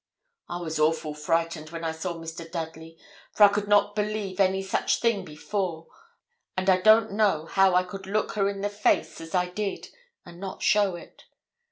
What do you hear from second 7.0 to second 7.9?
know how I